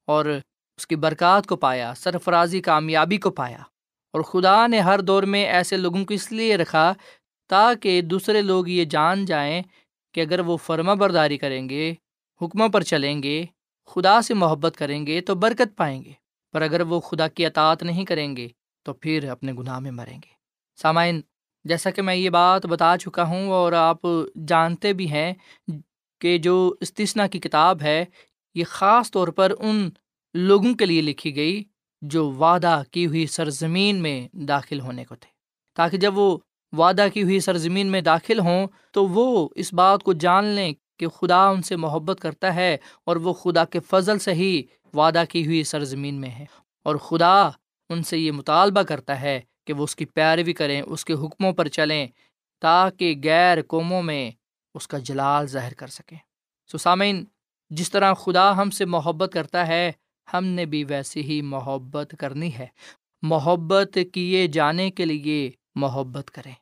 اور 0.07 0.39
اس 0.77 0.87
کی 0.87 0.97
برکات 0.97 1.47
کو 1.47 1.57
پایا، 1.57 1.95
سرفرازی 1.97 2.61
کامیابی 2.61 3.17
کو 3.17 3.31
پایا۔ 3.31 3.59
اور 4.13 4.21
خدا 4.21 4.67
نے 4.67 4.81
ہر 4.81 5.01
دور 5.01 5.23
میں 5.23 5.47
ایسے 5.47 5.77
لوگوں 5.77 6.05
کو 6.05 6.15
اس 6.15 6.33
لیے 6.33 6.57
رکھا 6.57 6.95
تاکہ 7.49 8.01
دوسرے 8.01 8.43
لوگ 8.43 8.69
یہ 8.69 8.85
جان 8.85 9.25
جائیں 9.25 9.63
کہ 10.13 10.21
اگر 10.21 10.41
وہ 10.41 10.57
فرما 10.57 10.95
برداری 10.95 11.39
کریں 11.39 11.69
گے، 11.69 11.95
حکموں 12.43 12.69
پر 12.69 12.83
چلیں 12.83 13.23
گے، 13.23 13.45
خدا 13.87 14.23
سے 14.23 14.35
محبت 14.35 14.75
کریں 14.79 15.07
گے 15.07 15.21
تو 15.21 15.35
برکت 15.35 15.77
پائیں 15.77 16.05
گے۔ 16.05 16.13
پر 16.53 16.63
اگر 16.63 16.81
وہ 16.81 17.01
خدا 17.01 17.29
کی 17.29 17.47
اطاعت 17.47 17.83
نہیں 17.83 18.05
کریں 18.05 18.37
گے 18.37 18.49
تو 18.83 18.93
پھر 18.93 19.29
اپنے 19.31 19.53
گناہ 19.53 19.79
میں 19.79 19.91
مریں 19.91 20.17
گے۔ 20.17 20.31
سامعین، 20.77 21.21
جیسا 21.65 21.91
کہ 21.91 22.03
میں 22.03 22.15
یہ 22.15 22.31
بات 22.31 22.67
بتا 22.67 22.97
چکا 23.01 23.25
ہوں 23.25 23.49
اور 23.49 23.73
آپ 23.73 23.99
جانتے 24.49 24.93
بھی 24.93 25.11
ہیں 25.11 25.35
کہ 26.21 26.39
جو 26.39 26.75
استثنا 26.81 27.27
کی 27.27 27.39
کتاب 27.39 27.83
ہے، 27.83 28.05
یہ 28.55 28.65
خاص 28.65 29.11
طور 29.11 29.29
پر 29.29 29.53
ان 29.59 29.91
لوگوں 30.37 30.75
کے 30.75 30.87
لیے 30.87 31.03
لکھی 31.03 31.37
گئی 31.37 31.65
جو 32.03 32.31
وعدہ 32.31 32.83
کی 32.91 33.07
ہوئی 33.07 33.27
سرزمین 33.27 33.97
میں 33.97 34.29
داخل 34.37 34.81
ہونے 34.81 35.05
کو 35.05 35.15
تھے۔ 35.15 35.31
تاکہ 35.75 35.97
جب 35.97 36.19
وہ 36.19 36.39
وعدہ 36.73 37.07
کی 37.15 37.23
ہوئی 37.23 37.41
سرزمین 37.41 37.87
میں 37.87 38.01
داخل 38.01 38.39
ہوں 38.39 38.67
تو 38.93 39.07
وہ 39.07 39.49
اس 39.55 39.73
بات 39.73 40.03
کو 40.03 40.13
جان 40.13 40.45
لیں 40.45 40.75
کہ 40.99 41.09
خدا 41.09 41.47
ان 41.49 41.63
سے 41.63 41.77
محبت 41.77 42.21
کرتا 42.21 42.55
ہے 42.55 42.77
اور 43.05 43.17
وہ 43.17 43.33
خدا 43.33 43.65
کے 43.65 43.81
فضل 43.81 44.19
سے 44.19 44.35
ہی 44.35 44.63
وعدہ 44.95 45.25
کی 45.29 45.47
ہوئی 45.47 45.65
سرزمین 45.65 46.15
میں 46.15 46.31
ہے۔ 46.31 46.45
اور 46.85 46.97
خدا 46.97 47.49
ان 47.89 48.03
سے 48.03 48.19
یہ 48.19 48.33
مطالبہ 48.33 48.83
کرتا 48.83 49.21
ہے 49.21 49.41
کہ 49.67 49.73
وہ 49.73 49.85
اس 49.85 49.97
کی 49.97 50.05
پیروی 50.05 50.53
کریں، 50.53 50.83
اس 50.83 51.05
کے 51.05 51.13
حکموں 51.13 51.53
پر 51.53 51.69
چلیں 51.69 52.07
تاکہ 52.61 53.21
غیر 53.25 53.63
قوموں 53.63 54.03
میں 54.03 54.31
اس 54.75 54.89
کا 54.89 54.99
جلال 54.99 55.47
ظاہر 55.47 55.75
کر 55.75 55.87
سکیں۔ 55.87 56.19
سسامین 56.73 57.25
جس 57.71 57.91
طرح 57.91 58.15
خدا 58.15 58.57
ہم 58.57 58.71
سے 58.71 58.85
محبت 58.85 59.31
کرتا 59.33 59.67
ہے 59.67 59.93
ہم 60.33 60.45
نے 60.45 60.65
بھی 60.67 60.85
ویسے 60.85 61.23
ہی 61.23 61.43
محبت 61.43 62.15
کرنی 62.19 62.55
ہے۔ 62.55 62.67
محبت 63.23 63.99
کیے 64.13 64.47
جانے 64.47 64.91
کے 64.91 65.05
لیے 65.05 65.51
محبت 65.75 66.31
کریں۔ 66.31 66.55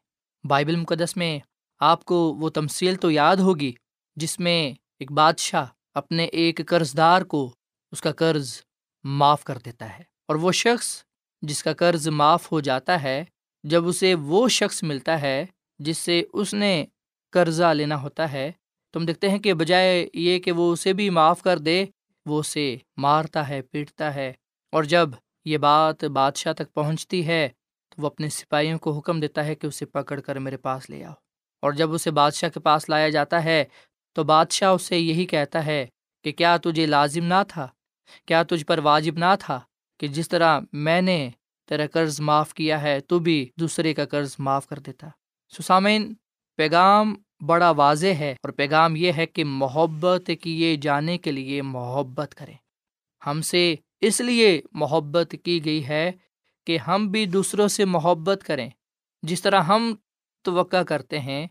بائبل 0.44 0.76
مقدس 0.76 1.16
میں 1.16 1.38
آپ 1.80 2.04
کو 2.04 2.34
وہ 2.34 2.48
تمصیل 2.50 2.94
تو 2.94 3.10
یاد 3.10 3.36
ہوگی 3.36 3.72
جس 4.16 4.40
میں 4.40 4.72
ایک 4.98 5.12
بادشاہ 5.12 5.66
اپنے 5.94 6.24
ایک 6.24 6.60
قرض 6.66 6.96
دار 6.96 7.22
کو 7.22 7.54
اس 7.92 8.00
کا 8.00 8.12
قرض 8.12 8.60
معاف 9.04 9.44
کر 9.44 9.58
دیتا 9.58 9.98
ہے 9.98 10.02
اور 10.28 10.36
وہ 10.36 10.52
شخص 10.52 11.02
جس 11.42 11.62
کا 11.62 11.72
قرض 11.72 12.08
معاف 12.08 12.52
ہو 12.52 12.60
جاتا 12.60 13.02
ہے، 13.02 13.24
جب 13.64 13.88
اسے 13.88 14.14
وہ 14.14 14.48
شخص 14.48 14.82
ملتا 14.82 15.20
ہے 15.20 15.46
جس 15.78 15.98
سے 15.98 16.22
اس 16.32 16.54
نے 16.54 16.86
قرضہ 17.30 17.64
لینا 17.64 18.02
ہوتا 18.02 18.32
ہے، 18.32 18.52
تم 18.92 19.04
دیکھتے 19.04 19.30
ہیں 19.30 19.38
کہ 19.38 19.54
بجائے 19.54 20.08
یہ 20.14 20.38
کہ 20.38 20.52
وہ 20.52 20.72
اسے 20.72 20.92
بھی 20.92 21.10
معاف 21.10 21.42
کر 21.42 21.58
دے 21.58 21.84
وہ 22.26 22.40
اسے 22.40 22.76
مارتا 22.96 23.48
ہے، 23.48 23.62
پیٹتا 23.62 24.14
ہے، 24.14 24.32
اور 24.72 24.84
جب 24.84 25.08
یہ 25.44 25.58
بات 25.58 26.04
بادشاہ 26.04 26.52
تک 26.52 26.72
پہنچتی 26.74 27.26
ہے، 27.26 27.48
تو 27.88 28.02
وہ 28.02 28.06
اپنے 28.06 28.28
سپاہیوں 28.28 28.78
کو 28.78 28.92
حکم 28.92 29.20
دیتا 29.20 29.44
ہے 29.44 29.54
کہ 29.54 29.66
اسے 29.66 29.86
پکڑ 29.86 30.20
کر 30.20 30.38
میرے 30.38 30.56
پاس 30.56 30.90
لے 30.90 31.04
آؤ۔ 31.04 31.12
اور 31.62 31.72
جب 31.72 31.92
اسے 31.92 32.10
بادشاہ 32.10 32.48
کے 32.48 32.60
پاس 32.60 32.88
لایا 32.88 33.08
جاتا 33.08 33.44
ہے، 33.44 33.64
تو 34.16 34.24
بادشاہ 34.24 34.70
اسے 34.70 34.98
یہی 34.98 35.26
کہتا 35.26 35.66
ہے 35.66 35.86
کہ 36.24 36.32
کیا 36.32 36.56
تجھے 36.56 36.86
لازم 36.86 37.24
نہ 37.24 37.42
تھا؟ 37.48 37.66
کیا 38.26 38.42
تجھ 38.42 38.64
پر 38.66 38.78
واجب 38.78 39.18
نہ 39.18 39.34
تھا 39.40 39.60
کہ 40.00 40.08
جس 40.08 40.28
طرح 40.28 40.60
میں 40.72 41.00
نے 41.02 41.30
تیرا 41.68 41.86
قرض 41.86 42.20
معاف 42.20 42.54
کیا 42.54 42.82
ہے، 42.82 43.00
تو 43.00 43.18
بھی 43.18 43.48
دوسرے 43.60 43.94
کا 43.94 44.04
قرض 44.04 44.36
معاف 44.38 44.66
کر 44.66 44.78
دیتا؟ 44.78 45.08
سسامین 45.52 46.12
پیغام 46.58 47.14
بڑا 47.40 47.70
واضح 47.70 48.06
ہے 48.06 48.32
اور 48.32 48.50
پیغام 48.50 48.96
یہ 48.96 49.12
ہے 49.12 49.26
کہ 49.26 49.44
محبت 49.44 50.30
کیے 50.42 50.76
جانے 50.76 51.18
کے 51.18 51.32
لیے 51.32 51.62
محبت 51.62 52.34
کریں۔ 52.34 52.54
ہم 53.26 53.42
سے 53.42 53.74
اس 54.00 54.20
لیے 54.20 54.62
محبت 54.72 55.34
کی 55.44 55.64
گئی 55.64 55.88
ہے 55.88 56.12
کہ 56.66 56.78
ہم 56.78 57.08
بھی 57.08 57.26
دوسروں 57.26 57.68
سے 57.68 57.84
محبت 57.84 58.42
کریں۔ 58.46 58.70
جس 59.22 59.42
طرح 59.42 59.62
ہم 59.62 59.94
توقع 60.42 60.82
کرتے 60.82 61.18
ہیں، 61.18 61.46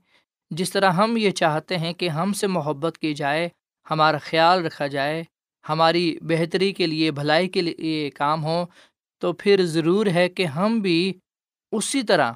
جس 0.52 0.72
طرح 0.72 0.92
ہم 0.92 1.18
یہ 1.18 1.32
چاہتے 1.32 1.78
ہیں 1.78 1.94
کہ 1.94 2.10
ہم 2.10 2.34
سے 2.34 2.48
محبت 2.48 2.98
کی 2.98 3.14
جائے، 3.14 3.50
ہمارا 3.90 4.18
خیال 4.18 4.66
رکھا 4.66 4.88
جائے، 4.88 5.24
ہماری 5.70 6.18
بہتری 6.22 6.72
کے 6.72 6.88
لیے، 6.88 7.12
بھلائی 7.12 7.50
کے 7.50 7.62
لیے 7.62 8.10
کام 8.10 8.44
ہو 8.44 8.66
تو 9.20 9.34
پھر 9.34 9.66
ضرور 9.66 10.06
ہے 10.06 10.30
کہ 10.30 10.46
ہم 10.46 10.80
بھی 10.80 11.14
اسی 11.72 12.04
طرح 12.04 12.34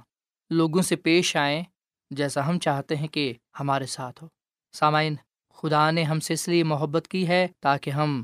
لوگوں 0.50 0.82
سے 0.82 0.96
پیش 0.96 1.36
آئیں۔ 1.36 1.64
جیسا 2.10 2.48
ہم 2.48 2.60
چاہتے 2.60 2.96
ہیں 2.96 3.08
کہ 3.08 3.34
ہمارے 3.60 3.86
ساتھ 3.86 4.24
ہو۔ 4.24 4.28
سامعین، 4.74 5.16
خدا 5.54 5.92
نے 5.92 6.04
ہم 6.04 6.20
سے 6.20 6.34
اس 6.34 6.48
لیے 6.48 6.64
محبت 6.64 7.08
کی 7.08 7.28
ہے 7.28 7.48
تاکہ 7.60 7.90
ہم 7.90 8.24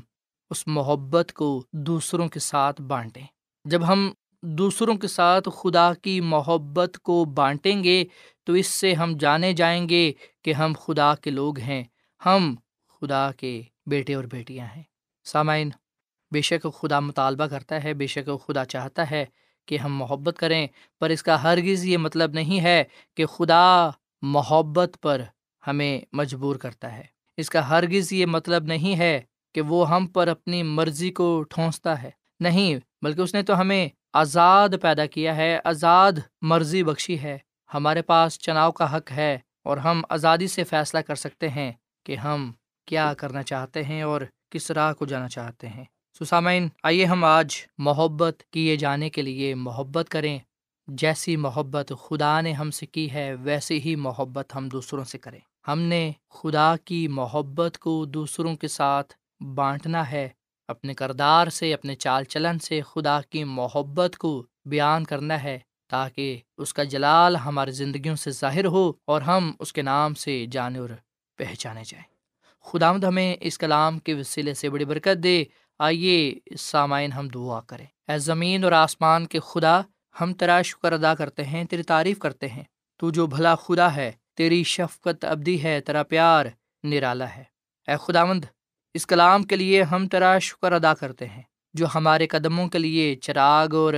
اس 0.50 0.66
محبت 0.66 1.32
کو 1.32 1.64
دوسروں 1.72 2.28
کے 2.28 2.40
ساتھ 2.40 2.82
بانٹیں۔ 2.82 3.26
جب 3.64 3.88
ہم 3.88 4.12
دوسروں 4.42 4.94
کے 4.94 5.06
ساتھ 5.06 5.48
خدا 5.56 5.94
کی 6.02 6.20
محبت 6.20 6.98
کو 7.02 7.24
بانٹیں 7.24 7.84
گے، 7.84 8.04
تو 8.44 8.52
اس 8.52 8.66
سے 8.66 8.94
ہم 8.94 9.16
جانے 9.20 9.52
جائیں 9.52 9.88
گے 9.88 10.12
کہ 10.42 10.52
ہم 10.52 10.72
خدا 10.78 11.14
کے 11.14 11.30
لوگ 11.30 11.58
ہیں۔ 11.58 11.84
ہم 12.26 12.54
خدا 13.00 13.30
کے 13.32 13.62
بیٹے 13.86 14.14
اور 14.14 14.24
بیٹیاں 14.24 14.66
ہیں۔ 14.76 14.82
سامعین، 15.24 15.70
بے 16.30 16.40
شک 16.40 16.66
خدا 16.74 17.00
مطالبہ 17.00 17.44
کرتا 17.44 17.84
ہے، 17.84 17.94
بے 17.94 18.06
شک 18.06 18.30
خدا 18.46 18.64
چاہتا 18.64 19.10
ہے 19.10 19.24
کہ 19.66 19.78
ہم 19.78 19.96
محبت 19.96 20.38
کریں، 20.38 20.66
پر 21.00 21.10
اس 21.10 21.22
کا 21.22 21.42
ہرگز 21.42 21.84
یہ 21.84 21.98
مطلب 21.98 22.32
نہیں 22.32 22.60
ہے 22.60 22.84
کہ 23.16 23.26
خدا 23.26 23.90
محبت 24.22 24.96
پر 25.02 25.20
ہمیں 25.66 26.00
مجبور 26.12 26.56
کرتا 26.56 26.98
ہے۔ 26.98 27.04
اس 27.36 27.50
کا 27.50 27.68
ہرگز 27.68 28.12
یہ 28.12 28.26
مطلب 28.26 28.64
نہیں 28.64 28.98
ہے 28.98 29.20
کہ 29.54 29.60
وہ 29.60 29.90
ہم 29.90 30.06
پر 30.06 30.28
اپنی 30.28 30.62
مرضی 30.62 31.10
کو 31.10 31.42
ٹھونستا 31.50 32.02
ہے۔ 32.02 32.10
نہیں، 32.40 32.76
بلکہ 33.02 33.20
اس 33.20 33.34
نے 33.34 33.42
تو 33.42 33.60
ہمیں 33.60 33.88
آزاد 34.12 34.68
پیدا 34.82 35.06
کیا 35.06 35.36
ہے، 35.36 35.58
آزاد 35.64 36.12
مرضی 36.42 36.84
بخشی 36.84 37.18
ہے۔ 37.18 37.38
ہمارے 37.74 38.02
پاس 38.02 38.38
چناؤ 38.38 38.72
کا 38.72 38.96
حق 38.96 39.12
ہے 39.12 39.38
اور 39.64 39.76
ہم 39.76 40.02
آزادی 40.08 40.46
سے 40.46 40.64
فیصلہ 40.64 41.00
کر 41.00 41.14
سکتے 41.14 41.48
ہیں 41.48 41.72
کہ 42.06 42.16
ہم 42.16 42.52
کیا 42.86 43.14
کرنا 43.14 43.42
چاہتے 43.42 43.84
ہیں 43.84 44.02
اور 44.02 44.20
کس 44.50 44.70
راہ 44.70 44.92
کو 44.92 45.06
جانا 45.06 45.28
چاہتے 45.28 45.68
ہیں۔ 45.68 45.84
سسامین، 46.18 46.68
آئیے 46.82 47.04
ہم 47.04 47.24
آج 47.24 47.56
محبت 47.78 48.42
کیے 48.50 48.76
جانے 48.76 49.10
کے 49.10 49.22
لیے 49.22 49.54
محبت 49.54 50.08
کریں۔ 50.08 50.38
جیسی 50.86 51.36
محبت 51.36 51.92
خدا 52.02 52.40
نے 52.40 52.52
ہم 52.52 52.70
سے 52.70 52.86
کی 52.86 53.12
ہے، 53.12 53.34
ویسی 53.34 53.80
ہی 53.80 53.96
محبت 53.96 54.56
ہم 54.56 54.68
دوسروں 54.68 55.04
سے 55.04 55.18
کریں۔ 55.18 55.38
ہم 55.68 55.78
نے 55.78 56.12
خدا 56.30 56.74
کی 56.84 57.08
محبت 57.08 57.78
کو 57.78 58.04
دوسروں 58.04 58.56
کے 58.56 58.68
ساتھ 58.68 59.14
بانٹنا 59.40 60.10
ہے۔ 60.10 60.28
اپنے 60.68 60.94
کردار 60.94 61.46
سے، 61.46 61.74
اپنے 61.74 61.94
چال 61.94 62.24
چلن 62.24 62.58
سے 62.58 62.80
خدا 62.80 63.20
کی 63.30 63.44
محبت 63.44 64.16
کو 64.16 64.46
بیان 64.64 65.04
کرنا 65.04 65.42
ہے، 65.42 65.58
تاکہ 65.90 66.40
اس 66.58 66.74
کا 66.74 66.84
جلال 66.84 67.36
ہماری 67.36 67.70
زندگیوں 67.70 68.16
سے 68.16 68.30
ظاہر 68.30 68.64
ہو 68.64 68.92
اور 69.04 69.22
ہم 69.22 69.52
اس 69.58 69.72
کے 69.72 69.82
نام 69.82 70.14
سے 70.14 70.46
جانے 70.50 70.78
اور 70.78 70.90
پہچانے 71.36 71.82
جائیں۔ 71.86 72.14
خدا 72.60 72.90
ہمیں 72.90 73.36
اس 73.40 73.58
کلام 73.58 73.98
کے 73.98 74.14
وسیلے 74.14 74.54
سے 74.54 74.70
بڑی 74.70 74.84
برکت 74.84 75.22
دے۔ 75.22 75.44
آئیے 75.78 76.34
سامعین 76.58 77.12
ہم 77.12 77.28
دعا 77.28 77.60
کریں۔ 77.60 77.86
اے 78.08 78.18
زمین 78.18 78.64
اور 78.64 78.72
آسمان 78.72 79.26
کے 79.26 79.40
خدا، 79.40 79.80
ہم 80.20 80.32
تیرا 80.32 80.62
شکر 80.62 80.92
ادا 80.92 81.14
کرتے 81.14 81.44
ہیں، 81.44 81.64
تیری 81.64 81.82
تعریف 81.82 82.18
کرتے 82.18 82.48
ہیں۔ 82.48 82.62
تو 82.98 83.10
جو 83.10 83.26
بھلا 83.26 83.54
خدا 83.54 83.96
ہے، 83.96 84.12
تیری 84.36 84.62
شفقت 84.62 85.24
ابدی 85.24 85.62
ہے، 85.62 85.80
تیرا 85.80 86.02
پیار 86.02 86.46
نرالا 86.84 87.36
ہے۔ 87.36 87.44
اے 87.88 87.94
خدا 88.00 88.24
مند 88.24 88.44
اس 88.94 89.06
کلام 89.06 89.42
کے 89.42 89.56
لیے 89.56 89.82
ہم 89.82 90.08
تیرا 90.08 90.38
شکر 90.38 90.72
ادا 90.72 90.94
کرتے 90.94 91.28
ہیں، 91.28 91.42
جو 91.74 91.86
ہمارے 91.94 92.26
قدموں 92.26 92.68
کے 92.68 92.78
لیے 92.78 93.14
چراغ 93.14 93.74
اور 93.74 93.94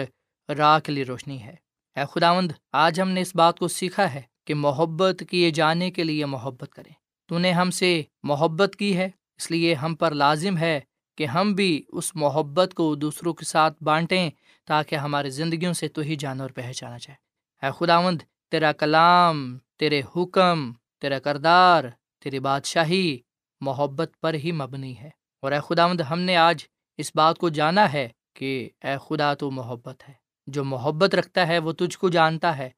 راہ 0.57 0.79
کے 0.79 0.93
لیے 0.93 1.05
روشنی 1.05 1.43
ہے۔ 1.43 1.55
اے 1.97 2.01
خداوند، 2.11 2.53
آج 2.73 3.01
ہم 3.01 3.09
نے 3.09 3.21
اس 3.21 3.37
بات 3.37 3.59
کو 3.59 3.69
سیکھا 3.69 4.15
ہے 4.15 4.23
کہ 4.47 4.55
محبت 4.55 5.23
کیے 5.31 5.51
جانے 5.51 5.91
کے 5.91 6.05
لیے 6.05 6.27
محبت 6.27 6.73
کریں۔ 6.73 6.93
تو 7.27 7.39
نے 7.39 7.53
ہم 7.53 7.71
سے 7.71 8.03
محبت 8.23 8.77
کی 8.79 8.97
ہے، 8.97 9.09
اس 9.37 9.51
لیے 9.51 9.75
ہم 9.75 9.95
پر 9.95 10.11
لازم 10.11 10.59
ہے 10.59 10.81
کہ 11.17 11.27
ہم 11.27 11.55
بھی 11.55 11.83
اس 11.89 12.15
محبت 12.15 12.75
کو 12.75 12.95
دوسروں 12.95 13.35
کے 13.35 13.45
ساتھ 13.45 13.83
بانٹیں 13.83 14.31
تاکہ 14.65 14.95
ہماری 14.95 15.31
زندگیوں 15.31 15.73
سے 15.73 15.89
تو 15.89 16.01
ہی 16.01 16.17
جانور 16.17 16.51
پہچانا 16.51 16.97
جائے۔ 16.99 17.27
اے 17.67 17.87
خداوند، 17.87 18.23
تیرا 18.51 18.73
کلام، 18.73 19.59
تیرے 19.79 20.03
حکم، 20.17 20.73
تیرا 21.01 21.19
کردار، 21.19 21.85
تیری 22.21 22.39
بادشاہی 22.39 23.19
محبت 23.61 24.11
پر 24.21 24.35
ہی 24.35 24.53
مبنی 24.53 24.99
ہے۔ 24.99 25.11
اور 25.43 25.53
اے 25.53 25.59
خداوند، 25.69 26.01
ہم 26.01 26.21
نے 26.21 26.37
آج 26.37 26.65
اس 26.97 27.13
بات 27.15 27.39
کو 27.39 27.49
جانا 27.49 27.93
ہے 27.93 28.09
کہ 28.35 28.71
اے 28.85 28.97
خدا، 29.09 29.35
تو 29.35 29.51
محبت 29.51 30.09
ہے۔ 30.09 30.15
جو 30.47 30.65
محبت 30.65 31.15
رکھتا 31.15 31.47
ہے، 31.49 31.59
وہ 31.59 31.73
تجھ 31.73 31.99
کو 31.99 32.09
جانتا 32.09 32.59
ہے۔ 32.59 32.71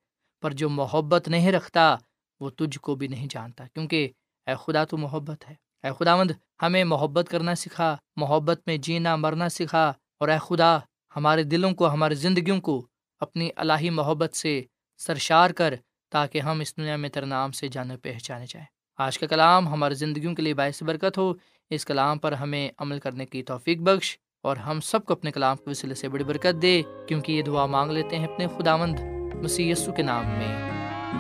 پر 0.42 0.50
جو 0.50 0.68
محبت 0.68 1.28
نہیں 1.28 1.52
رکھتا، 1.52 1.96
وہ 2.40 2.50
تجھ 2.50 2.78
کو 2.78 2.94
بھی 2.94 3.08
نہیں 3.08 3.26
جانتا۔ 3.30 3.64
کیونکہ 3.74 4.08
اے 4.46 4.54
خدا، 4.58 4.84
تو 4.84 4.96
محبت 4.96 5.48
ہے۔ 5.48 5.54
اے 5.82 5.90
خداوند 5.98 6.30
ہمیں 6.62 6.84
محبت 6.84 7.26
کرنا 7.30 7.54
سکھا، 7.54 7.96
محبت 8.16 8.60
میں 8.66 8.76
جینا 8.76 9.16
مرنا 9.16 9.48
سکھا 9.48 9.92
اور 10.20 10.28
اے 10.28 10.38
خدا، 10.40 10.78
ہمارے 11.16 11.42
دلوں 11.42 11.72
کو 11.72 11.88
ہماری 11.88 12.14
زندگیوں 12.14 12.60
کو 12.60 12.86
اپنی 13.20 13.50
الہی 13.56 13.90
محبت 13.90 14.36
سے 14.36 14.62
سرشار 14.98 15.50
کر 15.50 15.74
تاکہ 16.10 16.40
ہم 16.40 16.60
اس 16.60 16.76
دنیا 16.76 16.96
میں 16.96 17.08
تیرے 17.08 17.26
نام 17.26 17.52
سے 17.52 17.68
جانے 17.68 17.96
پہچانے 17.96 18.44
جائیں۔ 18.48 18.66
آج 18.98 19.18
کا 19.18 19.26
کلام 19.26 19.68
ہماری 19.68 19.94
زندگیوں 19.94 20.34
کے 20.34 20.42
لیے 20.42 20.54
باعث 20.54 20.82
برکت 20.82 21.18
ہو۔ 21.18 21.32
اس 21.70 21.84
کلام 21.86 22.18
پر 22.18 22.32
ہمیں 22.32 22.70
عمل 22.78 22.98
کرنے 22.98 23.26
کی 23.26 23.42
توفیق 23.42 23.78
بخش 23.78 24.18
اور 24.42 24.56
ہم 24.56 24.80
سب 24.80 25.04
کو 25.04 25.12
اپنے 25.12 25.30
کلام 25.30 25.56
کے 25.56 25.70
وسیلے 25.70 25.94
سے 25.94 26.08
بڑی 26.08 26.24
برکت 26.24 26.62
دے، 26.62 26.82
کیونکہ 27.08 27.32
یہ 27.32 27.42
دعا 27.42 27.66
مانگ 27.66 27.90
لیتے 27.90 28.18
ہیں 28.18 28.26
اپنے 28.26 28.46
خدا 28.58 28.76
مند 28.76 29.00
مسی 29.34 29.72
کے 29.96 30.02
نام 30.02 30.24
میں۔ 30.26 30.70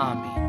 آمین۔ 0.00 0.48